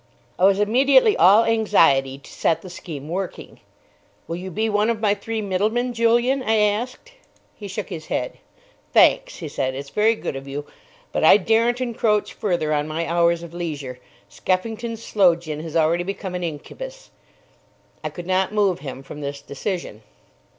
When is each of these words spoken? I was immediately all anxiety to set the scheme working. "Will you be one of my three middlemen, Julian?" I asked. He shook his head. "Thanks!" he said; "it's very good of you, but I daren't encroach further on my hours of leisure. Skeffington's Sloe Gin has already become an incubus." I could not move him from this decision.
I 0.39 0.45
was 0.45 0.57
immediately 0.59 1.15
all 1.15 1.43
anxiety 1.43 2.17
to 2.17 2.31
set 2.31 2.63
the 2.63 2.71
scheme 2.71 3.07
working. 3.07 3.59
"Will 4.27 4.37
you 4.37 4.49
be 4.49 4.67
one 4.67 4.89
of 4.89 4.99
my 4.99 5.13
three 5.13 5.43
middlemen, 5.43 5.93
Julian?" 5.93 6.41
I 6.41 6.55
asked. 6.57 7.11
He 7.53 7.67
shook 7.67 7.89
his 7.89 8.07
head. 8.07 8.39
"Thanks!" 8.93 9.35
he 9.37 9.47
said; 9.47 9.75
"it's 9.75 9.91
very 9.91 10.15
good 10.15 10.35
of 10.35 10.47
you, 10.47 10.65
but 11.11 11.23
I 11.23 11.37
daren't 11.37 11.81
encroach 11.81 12.33
further 12.33 12.73
on 12.73 12.87
my 12.87 13.05
hours 13.05 13.43
of 13.43 13.53
leisure. 13.53 13.99
Skeffington's 14.27 15.03
Sloe 15.03 15.35
Gin 15.35 15.59
has 15.59 15.75
already 15.75 16.03
become 16.03 16.33
an 16.33 16.43
incubus." 16.43 17.11
I 18.03 18.09
could 18.09 18.25
not 18.25 18.51
move 18.51 18.79
him 18.79 19.03
from 19.03 19.21
this 19.21 19.39
decision. 19.39 20.01